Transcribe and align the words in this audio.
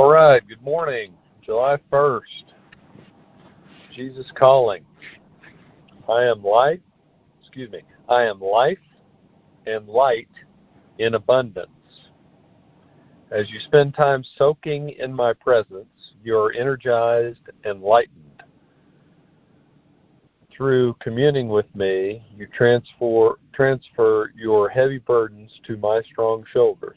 All 0.00 0.10
right, 0.10 0.40
good 0.48 0.62
morning. 0.62 1.12
July 1.44 1.76
1st. 1.92 2.54
Jesus 3.92 4.32
calling. 4.34 4.82
I 6.08 6.24
am 6.24 6.42
light, 6.42 6.80
excuse 7.38 7.70
me, 7.70 7.82
I 8.08 8.22
am 8.22 8.40
life 8.40 8.78
and 9.66 9.86
light 9.86 10.30
in 10.98 11.16
abundance. 11.16 11.68
As 13.30 13.50
you 13.50 13.60
spend 13.60 13.94
time 13.94 14.24
soaking 14.38 14.88
in 14.98 15.12
my 15.12 15.34
presence, 15.34 16.14
you're 16.24 16.54
energized 16.54 17.50
and 17.64 17.82
lightened. 17.82 18.42
Through 20.50 20.96
communing 21.00 21.50
with 21.50 21.66
me, 21.76 22.24
you 22.34 22.46
transfer, 22.46 23.38
transfer 23.52 24.32
your 24.34 24.70
heavy 24.70 24.96
burdens 24.98 25.60
to 25.66 25.76
my 25.76 26.00
strong 26.10 26.46
shoulders. 26.50 26.96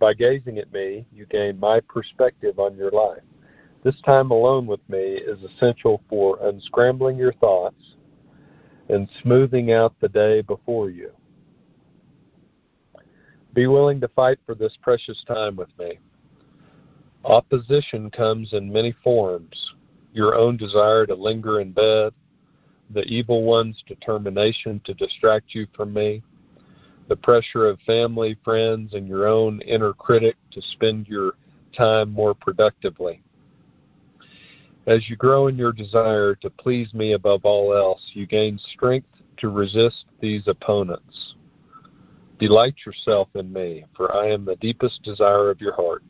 By 0.00 0.14
gazing 0.14 0.58
at 0.58 0.72
me, 0.72 1.06
you 1.12 1.26
gain 1.26 1.60
my 1.60 1.78
perspective 1.80 2.58
on 2.58 2.74
your 2.74 2.90
life. 2.90 3.22
This 3.84 4.00
time 4.04 4.30
alone 4.30 4.66
with 4.66 4.80
me 4.88 4.98
is 4.98 5.38
essential 5.42 6.02
for 6.08 6.38
unscrambling 6.38 7.18
your 7.18 7.34
thoughts 7.34 7.96
and 8.88 9.08
smoothing 9.22 9.72
out 9.72 9.94
the 10.00 10.08
day 10.08 10.40
before 10.40 10.90
you. 10.90 11.12
Be 13.54 13.66
willing 13.66 14.00
to 14.00 14.08
fight 14.08 14.38
for 14.46 14.54
this 14.54 14.76
precious 14.82 15.22
time 15.28 15.56
with 15.56 15.70
me. 15.78 15.98
Opposition 17.24 18.10
comes 18.10 18.54
in 18.54 18.72
many 18.72 18.94
forms 19.04 19.74
your 20.12 20.34
own 20.34 20.56
desire 20.56 21.06
to 21.06 21.14
linger 21.14 21.60
in 21.60 21.72
bed, 21.72 22.12
the 22.90 23.02
evil 23.02 23.44
one's 23.44 23.82
determination 23.86 24.80
to 24.84 24.94
distract 24.94 25.54
you 25.54 25.66
from 25.76 25.92
me, 25.92 26.22
the 27.10 27.16
pressure 27.16 27.66
of 27.66 27.80
family, 27.80 28.36
friends, 28.44 28.94
and 28.94 29.06
your 29.08 29.26
own 29.26 29.60
inner 29.62 29.92
critic 29.92 30.36
to 30.52 30.62
spend 30.62 31.08
your 31.08 31.32
time 31.76 32.12
more 32.12 32.34
productively. 32.34 33.20
As 34.86 35.10
you 35.10 35.16
grow 35.16 35.48
in 35.48 35.56
your 35.56 35.72
desire 35.72 36.36
to 36.36 36.48
please 36.48 36.94
me 36.94 37.14
above 37.14 37.40
all 37.44 37.76
else, 37.76 38.00
you 38.14 38.26
gain 38.26 38.60
strength 38.72 39.08
to 39.38 39.48
resist 39.48 40.04
these 40.20 40.46
opponents. 40.46 41.34
Delight 42.38 42.76
yourself 42.86 43.28
in 43.34 43.52
me, 43.52 43.84
for 43.96 44.14
I 44.14 44.28
am 44.30 44.44
the 44.44 44.56
deepest 44.56 45.02
desire 45.02 45.50
of 45.50 45.60
your 45.60 45.74
heart. 45.74 46.04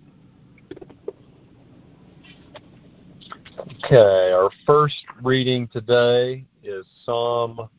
Okay, 3.85 4.33
our 4.33 4.51
first 4.67 5.03
reading 5.23 5.67
today 5.69 6.45
is 6.63 6.85
Psalm 7.07 7.71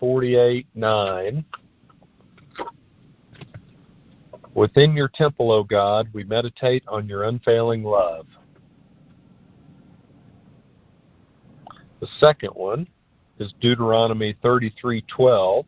48 0.00 0.66
9. 0.74 1.44
Within 4.58 4.96
your 4.96 5.06
temple, 5.06 5.52
O 5.52 5.62
God, 5.62 6.08
we 6.12 6.24
meditate 6.24 6.82
on 6.88 7.08
your 7.08 7.22
unfailing 7.22 7.84
love. 7.84 8.26
The 12.00 12.08
second 12.18 12.50
one 12.54 12.88
is 13.38 13.54
Deuteronomy 13.60 14.34
33:12. 14.42 15.64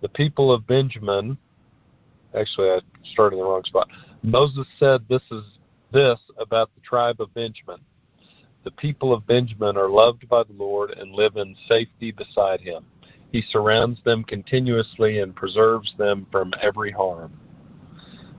The 0.00 0.08
people 0.08 0.50
of 0.50 0.66
Benjamin 0.66 1.38
Actually, 2.34 2.70
I 2.70 2.80
started 3.04 3.36
in 3.36 3.42
the 3.42 3.48
wrong 3.48 3.62
spot. 3.62 3.88
Moses 4.24 4.66
said 4.80 5.06
this 5.08 5.22
is 5.30 5.44
this 5.92 6.18
about 6.38 6.74
the 6.74 6.80
tribe 6.80 7.20
of 7.20 7.32
Benjamin. 7.34 7.78
The 8.64 8.72
people 8.72 9.12
of 9.12 9.28
Benjamin 9.28 9.76
are 9.76 9.88
loved 9.88 10.28
by 10.28 10.42
the 10.42 10.54
Lord 10.54 10.90
and 10.90 11.12
live 11.12 11.36
in 11.36 11.54
safety 11.68 12.10
beside 12.10 12.60
him. 12.60 12.84
He 13.30 13.42
surrounds 13.42 14.02
them 14.02 14.24
continuously 14.24 15.20
and 15.20 15.36
preserves 15.36 15.94
them 15.96 16.26
from 16.32 16.52
every 16.60 16.90
harm. 16.90 17.38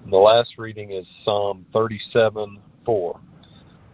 The 0.10 0.18
last 0.18 0.60
reading 0.60 0.92
is 0.92 1.08
Psalm 1.24 1.66
37 1.74 2.60
4. 2.86 3.20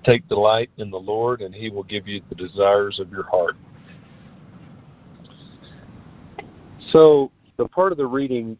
Take 0.04 0.28
delight 0.28 0.70
in 0.78 0.92
the 0.92 1.00
Lord, 1.00 1.42
and 1.42 1.56
he 1.56 1.70
will 1.70 1.84
give 1.84 2.06
you 2.06 2.22
the 2.28 2.36
desires 2.36 3.00
of 3.00 3.12
your 3.12 3.24
heart. 3.24 3.56
So, 6.92 7.32
the 7.56 7.68
part 7.68 7.94
of 7.94 7.98
the 7.98 8.08
reading 8.08 8.58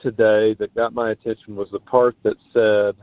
today 0.00 0.54
that 0.54 0.74
got 0.74 0.92
my 0.92 1.10
attention 1.10 1.54
was 1.54 1.68
the 1.70 1.78
part 1.78 2.16
that 2.24 2.36
said 2.52 2.96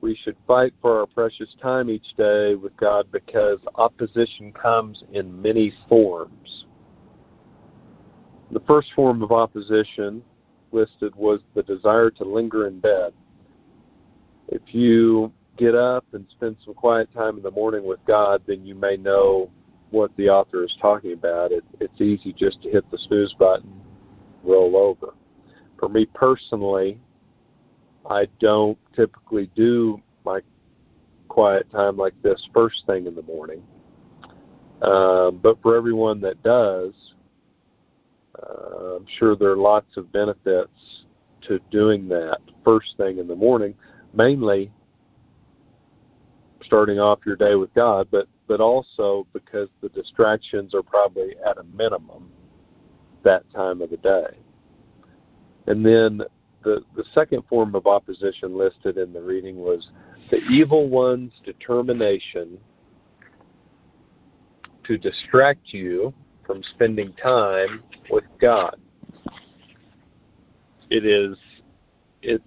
we 0.00 0.16
should 0.16 0.36
fight 0.46 0.72
for 0.80 1.00
our 1.00 1.06
precious 1.06 1.54
time 1.60 1.90
each 1.90 2.16
day 2.16 2.54
with 2.54 2.74
God 2.78 3.06
because 3.12 3.58
opposition 3.74 4.50
comes 4.52 5.04
in 5.12 5.42
many 5.42 5.74
forms. 5.90 6.64
The 8.50 8.60
first 8.60 8.88
form 8.96 9.22
of 9.22 9.30
opposition 9.30 10.22
listed 10.72 11.14
was 11.16 11.40
the 11.54 11.62
desire 11.62 12.10
to 12.10 12.24
linger 12.24 12.66
in 12.66 12.80
bed. 12.80 13.12
If 14.48 14.62
you 14.74 15.32
get 15.56 15.74
up 15.74 16.04
and 16.12 16.26
spend 16.30 16.56
some 16.64 16.74
quiet 16.74 17.12
time 17.12 17.36
in 17.36 17.42
the 17.42 17.50
morning 17.50 17.84
with 17.84 18.00
God, 18.06 18.42
then 18.46 18.64
you 18.64 18.74
may 18.74 18.96
know 18.96 19.50
what 19.90 20.10
the 20.16 20.28
author 20.28 20.64
is 20.64 20.76
talking 20.80 21.12
about. 21.12 21.52
It, 21.52 21.64
it's 21.80 22.00
easy 22.00 22.32
just 22.32 22.62
to 22.62 22.70
hit 22.70 22.90
the 22.90 22.98
snooze 22.98 23.34
button, 23.38 23.72
roll 24.42 24.76
over. 24.76 25.14
For 25.78 25.88
me 25.88 26.06
personally, 26.06 27.00
I 28.08 28.26
don't 28.38 28.78
typically 28.94 29.50
do 29.54 30.00
my 30.24 30.40
quiet 31.28 31.70
time 31.70 31.96
like 31.96 32.14
this 32.22 32.48
first 32.52 32.82
thing 32.86 33.06
in 33.06 33.14
the 33.14 33.22
morning. 33.22 33.62
Um, 34.82 35.38
but 35.42 35.60
for 35.62 35.76
everyone 35.76 36.20
that 36.22 36.42
does, 36.42 36.92
uh, 38.42 38.96
I'm 38.96 39.06
sure 39.18 39.36
there 39.36 39.50
are 39.50 39.56
lots 39.56 39.96
of 39.96 40.12
benefits 40.12 41.04
to 41.42 41.58
doing 41.70 42.08
that 42.08 42.38
first 42.64 42.96
thing 42.96 43.18
in 43.18 43.26
the 43.26 43.36
morning, 43.36 43.74
mainly 44.14 44.70
starting 46.62 46.98
off 46.98 47.20
your 47.24 47.36
day 47.36 47.54
with 47.54 47.72
God, 47.74 48.08
but 48.10 48.28
but 48.46 48.60
also 48.60 49.26
because 49.32 49.68
the 49.80 49.88
distractions 49.90 50.74
are 50.74 50.82
probably 50.82 51.36
at 51.48 51.58
a 51.58 51.62
minimum 51.62 52.30
that 53.22 53.48
time 53.52 53.80
of 53.80 53.90
the 53.90 53.96
day. 53.98 54.36
And 55.66 55.84
then 55.84 56.22
the 56.62 56.84
the 56.96 57.04
second 57.14 57.42
form 57.48 57.74
of 57.74 57.86
opposition 57.86 58.56
listed 58.56 58.98
in 58.98 59.12
the 59.12 59.22
reading 59.22 59.56
was 59.56 59.90
the 60.30 60.38
evil 60.50 60.88
one's 60.88 61.32
determination 61.44 62.58
to 64.84 64.98
distract 64.98 65.72
you 65.72 66.12
from 66.50 66.64
spending 66.74 67.12
time 67.12 67.80
with 68.10 68.24
God. 68.40 68.74
It 70.90 71.06
is, 71.06 71.38
it's, 72.22 72.42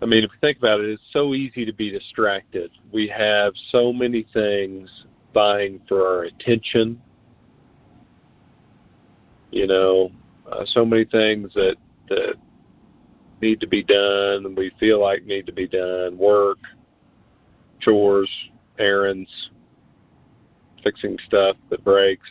I 0.00 0.06
mean, 0.06 0.22
if 0.22 0.30
you 0.30 0.38
think 0.40 0.58
about 0.58 0.78
it, 0.78 0.90
it's 0.90 1.02
so 1.10 1.34
easy 1.34 1.64
to 1.64 1.72
be 1.72 1.90
distracted. 1.90 2.70
We 2.92 3.08
have 3.08 3.52
so 3.72 3.92
many 3.92 4.24
things 4.32 5.06
vying 5.34 5.80
for 5.88 6.06
our 6.06 6.22
attention. 6.22 7.02
You 9.50 9.66
know, 9.66 10.12
uh, 10.52 10.64
so 10.66 10.84
many 10.84 11.06
things 11.06 11.52
that 11.54 11.74
that 12.10 12.34
need 13.42 13.58
to 13.58 13.66
be 13.66 13.82
done 13.82 14.46
and 14.46 14.56
we 14.56 14.70
feel 14.78 15.00
like 15.00 15.24
need 15.24 15.46
to 15.46 15.52
be 15.52 15.66
done. 15.66 16.16
Work, 16.16 16.58
chores, 17.80 18.30
errands, 18.78 19.50
fixing 20.82 21.18
stuff 21.26 21.56
that 21.70 21.84
breaks. 21.84 22.28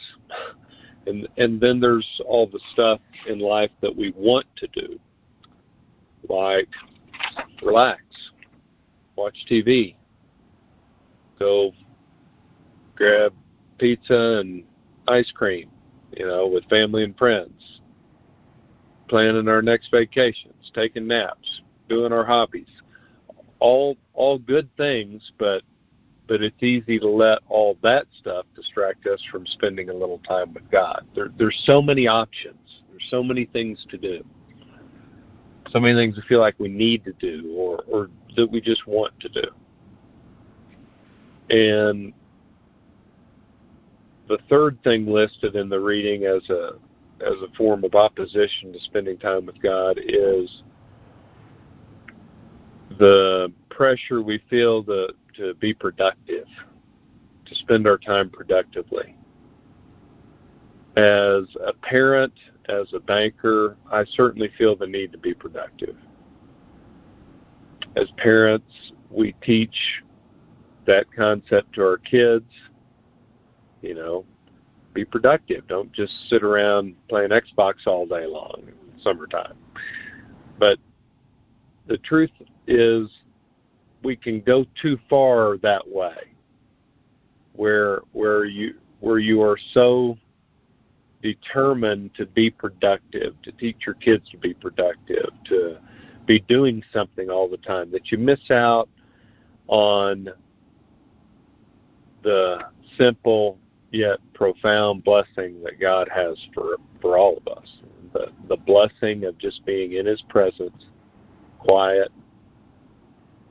And 1.08 1.28
and 1.38 1.60
then 1.60 1.80
there's 1.80 2.22
all 2.26 2.48
the 2.48 2.60
stuff 2.74 3.00
in 3.28 3.40
life 3.40 3.72
that 3.82 3.96
we 3.96 4.14
want 4.16 4.46
to 4.58 4.68
do. 4.68 5.00
Like 6.28 6.68
relax, 7.62 8.04
watch 9.16 9.36
TV, 9.50 9.96
go 11.40 11.72
grab 12.96 13.34
pizza 13.78 14.40
and 14.42 14.64
ice 15.08 15.32
cream, 15.32 15.72
you 16.16 16.26
know, 16.28 16.48
with 16.48 16.66
family 16.66 17.04
and 17.04 17.18
friends, 17.18 17.82
planning 19.08 19.48
our 19.48 19.62
next 19.62 19.90
vacations, 19.90 20.72
taking 20.76 21.08
naps, 21.08 21.62
doing 21.88 22.14
our 22.14 22.26
hobbies. 22.26 22.68
All 23.60 23.98
all 24.14 24.38
good 24.38 24.70
things, 24.78 25.32
but 25.38 25.64
but 26.30 26.44
it's 26.44 26.62
easy 26.62 27.00
to 27.00 27.10
let 27.10 27.40
all 27.50 27.76
that 27.82 28.06
stuff 28.20 28.46
distract 28.56 29.08
us 29.08 29.20
from 29.32 29.48
spending 29.48 29.90
a 29.90 29.94
little 29.94 30.20
time 30.20 30.54
with 30.54 30.70
God. 30.70 31.04
There, 31.16 31.30
there's 31.40 31.60
so 31.66 31.82
many 31.82 32.08
options. 32.08 32.84
There's 32.92 33.08
so 33.10 33.24
many 33.24 33.46
things 33.46 33.84
to 33.90 33.98
do. 33.98 34.24
So 35.72 35.80
many 35.80 35.96
things 35.96 36.16
we 36.16 36.22
feel 36.30 36.40
like 36.40 36.54
we 36.60 36.70
need 36.70 37.04
to 37.06 37.14
do 37.14 37.52
or, 37.58 37.84
or 37.88 38.10
that 38.38 38.50
we 38.50 38.62
just 38.62 38.86
want 38.88 39.20
to 39.20 39.30
do. 39.30 39.48
And 41.50 42.14
the 44.28 44.38
third 44.48 44.82
thing 44.84 45.08
listed 45.08 45.56
in 45.56 45.68
the 45.68 45.80
reading 45.80 46.26
as 46.26 46.48
a 46.52 46.74
as 47.22 47.36
a 47.42 47.54
form 47.58 47.84
of 47.84 47.96
opposition 47.96 48.72
to 48.72 48.80
spending 48.82 49.18
time 49.18 49.48
with 49.48 49.62
God 49.62 50.00
is 50.02 50.64
the 52.98 53.52
pressure 53.70 54.22
we 54.22 54.42
feel 54.50 54.84
to 54.86 55.10
to 55.36 55.54
be 55.56 55.74
productive, 55.74 56.46
to 57.46 57.56
spend 57.56 57.88
our 57.88 57.98
time 57.98 58.30
productively. 58.30 59.16
As 60.96 61.44
a 61.66 61.74
parent, 61.82 62.34
as 62.68 62.94
a 62.94 63.00
banker, 63.00 63.78
I 63.92 64.06
certainly 64.06 64.50
feel 64.58 64.76
the 64.76 64.88
need 64.88 65.12
to 65.12 65.18
be 65.18 65.34
productive. 65.34 65.96
as 67.96 68.10
parents, 68.18 68.92
we 69.10 69.34
teach 69.42 70.04
that 70.86 71.06
concept 71.16 71.74
to 71.74 71.82
our 71.82 71.98
kids. 71.98 72.46
You 73.82 73.96
know, 73.96 74.26
be 74.94 75.06
productive. 75.06 75.68
Don't 75.68 75.92
just 75.94 76.14
sit 76.30 76.44
around 76.44 76.96
playing 77.08 77.30
Xbox 77.30 77.88
all 77.88 78.06
day 78.06 78.26
long 78.26 78.62
in 78.68 79.02
summertime. 79.02 79.56
But 80.60 80.78
the 81.88 81.98
truth 81.98 82.32
is 82.68 83.08
we 84.04 84.16
can 84.16 84.42
go 84.42 84.66
too 84.82 84.98
far 85.10 85.58
that 85.58 85.88
way 85.88 86.16
where 87.54 88.00
where 88.14 88.46
you 88.46 88.76
where 89.02 89.20
you 89.20 89.42
are 89.42 89.58
so 89.74 90.18
determined 91.22 92.14
to 92.16 92.26
be 92.26 92.50
productive, 92.50 93.36
to 93.42 93.52
teach 93.54 93.78
your 93.86 93.96
kids 93.96 94.30
to 94.30 94.38
be 94.38 94.54
productive, 94.54 95.30
to 95.46 95.78
be 96.26 96.40
doing 96.42 96.82
something 96.94 97.30
all 97.30 97.50
the 97.50 97.58
time, 97.58 97.92
that 97.92 98.12
you 98.12 98.18
miss 98.18 98.40
out 98.50 98.88
on 99.68 100.30
the 102.24 102.60
simple 102.98 103.58
yet 103.92 104.20
profound 104.34 105.04
blessing 105.04 105.62
that 105.64 105.80
God 105.80 106.08
has 106.14 106.38
for 106.54 106.78
for 107.02 107.18
all 107.18 107.38
of 107.38 107.58
us. 107.58 107.70
The 108.14 108.28
the 108.48 108.58
blessing 108.58 109.26
of 109.26 109.38
just 109.38 109.66
being 109.66 109.94
in 109.94 110.06
his 110.06 110.22
presence, 110.30 110.86
quiet, 111.60 112.10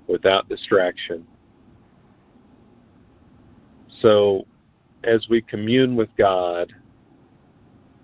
without 0.09 0.49
distraction. 0.49 1.27
So 4.01 4.47
as 5.05 5.27
we 5.29 5.41
commune 5.43 5.97
with 5.97 6.09
God, 6.17 6.73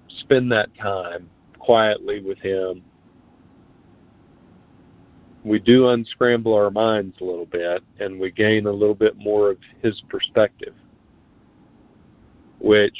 spend 0.09 0.51
that 0.53 0.75
time 0.77 1.29
quietly 1.59 2.21
with 2.21 2.39
him. 2.39 2.83
We 5.45 5.59
do 5.59 5.89
unscramble 5.89 6.55
our 6.55 6.71
minds 6.71 7.17
a 7.21 7.25
little 7.25 7.47
bit 7.47 7.83
and 8.01 8.19
we 8.19 8.31
gain 8.31 8.67
a 8.67 8.73
little 8.73 8.95
bit 8.95 9.17
more 9.17 9.51
of 9.51 9.59
his 9.83 10.03
perspective 10.09 10.75
which 12.65 12.99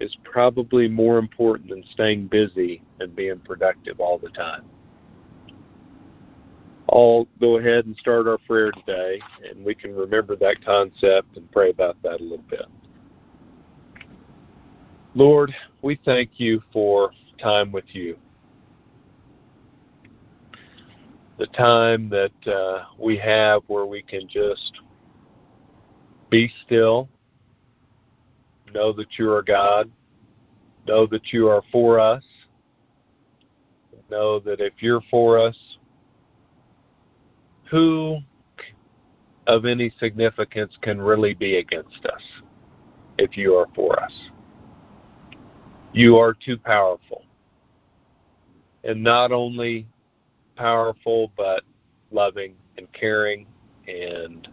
is 0.00 0.16
probably 0.24 0.88
more 0.88 1.18
important 1.18 1.70
than 1.70 1.84
staying 1.92 2.26
busy 2.26 2.82
and 2.98 3.14
being 3.14 3.38
productive 3.38 4.00
all 4.00 4.18
the 4.18 4.30
time. 4.30 4.64
I'll 6.92 7.26
go 7.40 7.58
ahead 7.58 7.86
and 7.86 7.96
start 7.96 8.28
our 8.28 8.38
prayer 8.38 8.70
today, 8.70 9.20
and 9.48 9.64
we 9.64 9.74
can 9.74 9.94
remember 9.94 10.36
that 10.36 10.64
concept 10.64 11.36
and 11.36 11.50
pray 11.50 11.70
about 11.70 11.96
that 12.02 12.20
a 12.20 12.22
little 12.22 12.44
bit. 12.48 12.66
Lord, 15.14 15.54
we 15.82 15.98
thank 16.04 16.32
you 16.36 16.62
for 16.72 17.12
time 17.38 17.72
with 17.72 17.84
you. 17.92 18.16
The 21.38 21.46
time 21.48 22.08
that 22.10 22.52
uh, 22.52 22.84
we 22.98 23.16
have 23.18 23.62
where 23.66 23.86
we 23.86 24.02
can 24.02 24.28
just 24.28 24.80
be 26.30 26.50
still 26.64 27.08
know 28.72 28.92
that 28.92 29.18
you 29.18 29.30
are 29.30 29.42
God, 29.42 29.90
know 30.86 31.06
that 31.06 31.32
you 31.32 31.48
are 31.48 31.62
for 31.70 31.98
us, 31.98 32.24
know 34.10 34.38
that 34.40 34.60
if 34.60 34.74
you're 34.78 35.02
for 35.10 35.38
us, 35.38 35.56
who 37.70 38.18
of 39.46 39.64
any 39.64 39.92
significance 39.98 40.72
can 40.80 41.00
really 41.00 41.34
be 41.34 41.56
against 41.56 42.04
us 42.06 42.22
if 43.18 43.36
you 43.36 43.54
are 43.54 43.68
for 43.74 44.00
us? 44.02 44.12
You 45.92 46.16
are 46.16 46.34
too 46.34 46.58
powerful. 46.58 47.24
And 48.82 49.02
not 49.02 49.32
only 49.32 49.86
powerful, 50.56 51.32
but 51.36 51.62
loving 52.10 52.54
and 52.76 52.92
caring 52.92 53.46
and 53.86 54.48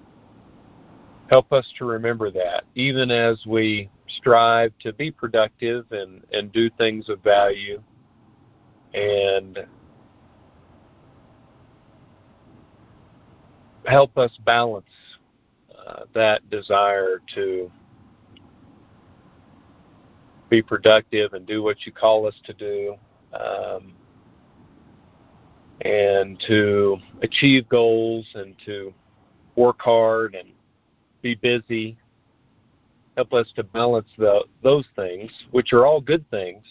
help 1.29 1.51
us 1.53 1.67
to 1.77 1.85
remember 1.85 2.29
that 2.29 2.63
even 2.75 3.09
as 3.09 3.45
we 3.45 3.89
strive 4.17 4.73
to 4.79 4.91
be 4.93 5.09
productive 5.09 5.85
and, 5.91 6.23
and 6.33 6.51
do 6.51 6.69
things 6.77 7.07
of 7.07 7.23
value 7.23 7.81
and 8.93 9.65
help 13.85 14.17
us 14.17 14.31
balance 14.45 14.85
uh, 15.87 16.03
that 16.13 16.47
desire 16.49 17.21
to 17.35 17.71
be 20.49 20.61
productive 20.61 21.33
and 21.33 21.45
do 21.45 21.63
what 21.63 21.85
you 21.85 21.91
call 21.91 22.27
us 22.27 22.35
to 22.43 22.53
do 22.53 22.95
um, 23.33 23.93
and 25.81 26.39
to 26.47 26.97
achieve 27.21 27.67
goals 27.69 28.27
and 28.35 28.55
to 28.65 28.93
work 29.55 29.81
hard 29.81 30.35
and 30.35 30.49
be 31.21 31.35
busy. 31.35 31.97
Help 33.15 33.33
us 33.33 33.47
to 33.55 33.63
balance 33.63 34.09
the, 34.17 34.43
those 34.63 34.85
things, 34.95 35.31
which 35.51 35.73
are 35.73 35.85
all 35.85 36.01
good 36.01 36.29
things, 36.29 36.63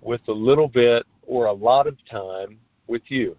with 0.00 0.20
a 0.28 0.32
little 0.32 0.68
bit 0.68 1.06
or 1.26 1.46
a 1.46 1.52
lot 1.52 1.86
of 1.86 1.96
time 2.10 2.58
with 2.86 3.02
you. 3.08 3.36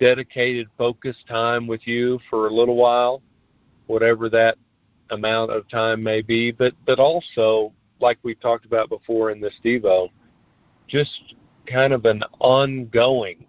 Dedicated, 0.00 0.68
focused 0.76 1.26
time 1.26 1.66
with 1.66 1.86
you 1.86 2.18
for 2.30 2.46
a 2.46 2.52
little 2.52 2.76
while, 2.76 3.22
whatever 3.86 4.28
that 4.28 4.56
amount 5.10 5.50
of 5.50 5.68
time 5.68 6.02
may 6.02 6.22
be, 6.22 6.52
but, 6.52 6.74
but 6.86 6.98
also, 6.98 7.72
like 8.00 8.18
we 8.22 8.34
talked 8.34 8.64
about 8.64 8.88
before 8.88 9.30
in 9.30 9.40
this 9.40 9.54
Devo, 9.64 10.10
just 10.86 11.34
kind 11.66 11.92
of 11.92 12.04
an 12.04 12.22
ongoing 12.40 13.44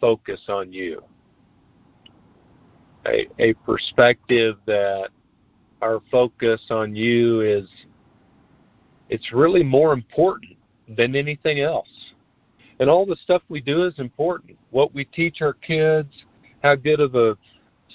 focus 0.00 0.40
on 0.48 0.72
you 0.72 1.02
a, 3.06 3.28
a 3.38 3.54
perspective 3.54 4.56
that 4.66 5.08
our 5.82 6.00
focus 6.10 6.60
on 6.70 6.94
you 6.94 7.40
is 7.42 7.68
it's 9.10 9.32
really 9.32 9.62
more 9.62 9.92
important 9.92 10.56
than 10.96 11.14
anything 11.14 11.60
else. 11.60 11.88
And 12.80 12.90
all 12.90 13.06
the 13.06 13.16
stuff 13.16 13.42
we 13.48 13.60
do 13.60 13.84
is 13.84 13.94
important. 13.98 14.58
What 14.70 14.94
we 14.94 15.04
teach 15.04 15.42
our 15.42 15.52
kids, 15.52 16.12
how 16.62 16.74
good 16.74 17.00
of 17.00 17.14
a 17.14 17.36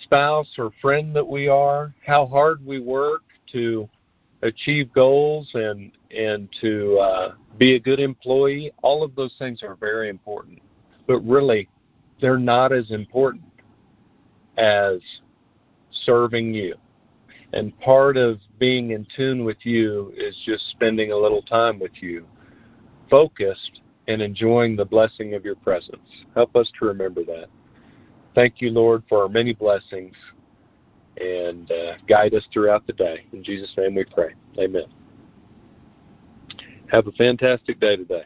spouse 0.04 0.56
or 0.58 0.72
friend 0.82 1.16
that 1.16 1.28
we 1.28 1.48
are, 1.48 1.94
how 2.06 2.26
hard 2.26 2.66
we 2.66 2.80
work 2.80 3.24
to 3.52 3.90
achieve 4.42 4.94
goals 4.94 5.50
and 5.54 5.92
and 6.16 6.48
to 6.62 6.98
uh, 6.98 7.34
be 7.58 7.76
a 7.76 7.80
good 7.80 8.00
employee. 8.00 8.72
All 8.82 9.04
of 9.04 9.16
those 9.16 9.36
things 9.38 9.64
are 9.64 9.76
very 9.76 10.10
important, 10.10 10.60
but 11.08 11.20
really, 11.20 11.68
they're 12.22 12.40
not 12.40 12.72
as 12.72 12.92
important 12.92 13.44
as 14.58 15.00
serving 16.06 16.54
you. 16.54 16.76
And 17.54 17.78
part 17.80 18.16
of 18.16 18.40
being 18.60 18.92
in 18.92 19.08
tune 19.16 19.44
with 19.44 19.58
you 19.64 20.14
is 20.16 20.36
just 20.46 20.70
spending 20.70 21.12
a 21.12 21.18
little 21.18 21.42
time 21.42 21.80
with 21.80 21.92
you, 22.00 22.26
focused 23.10 23.82
and 24.10 24.24
enjoying 24.24 24.76
the 24.76 24.84
blessing 24.84 25.36
of 25.36 25.46
your 25.46 25.56
presence. 25.56 26.26
Help 26.34 26.56
us 26.56 26.70
to 26.80 26.86
remember 26.86 27.24
that. 27.24 27.46
Thank 28.34 28.56
you, 28.60 28.72
Lord, 28.72 29.04
for 29.08 29.22
our 29.22 29.30
many 29.30 29.54
blessings 29.54 30.16
and 31.22 31.72
uh, 31.72 31.94
guide 32.08 32.34
us 32.34 32.44
throughout 32.52 32.88
the 32.88 32.94
day. 32.94 33.26
In 33.34 33.44
Jesus' 33.44 33.72
name 33.78 33.94
we 33.94 34.06
pray. 34.06 34.34
Amen. 34.58 34.86
Have 36.92 37.06
a 37.06 37.12
fantastic 37.12 37.80
day 37.80 37.98
today. 37.98 38.24